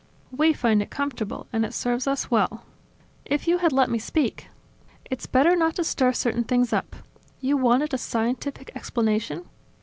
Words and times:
We 0.31 0.51
find 0.53 0.81
it 0.81 0.89
comfortable 0.89 1.45
and 1.53 1.63
it 1.63 1.75
serves 1.75 2.07
us 2.07 2.31
well." 2.31 2.65
"If 3.23 3.47
you 3.47 3.59
had 3.59 3.71
let 3.71 3.87
me 3.87 3.99
speak..." 3.99 4.47
"It's 5.11 5.27
better 5.27 5.55
not 5.55 5.75
to 5.75 5.83
stir 5.83 6.11
certain 6.13 6.43
things 6.43 6.73
up. 6.73 6.95
You 7.39 7.55
wanted 7.55 7.93
a 7.93 7.99
scientific 7.99 8.71
explanation? 8.73 9.45